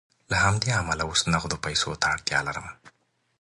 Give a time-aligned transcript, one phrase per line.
[0.31, 2.67] له همدې امله اوس نغدو پیسو ته اړتیا لرم